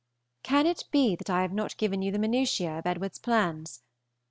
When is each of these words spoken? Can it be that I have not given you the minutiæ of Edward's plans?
Can 0.41 0.65
it 0.65 0.85
be 0.89 1.15
that 1.15 1.29
I 1.29 1.43
have 1.43 1.53
not 1.53 1.77
given 1.77 2.01
you 2.01 2.11
the 2.11 2.17
minutiæ 2.17 2.79
of 2.79 2.87
Edward's 2.87 3.19
plans? 3.19 3.83